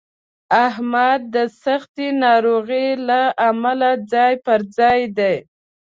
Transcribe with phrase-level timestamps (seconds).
[0.67, 5.35] احمد د سختې ناروغۍ له امله ځای په ځای دی.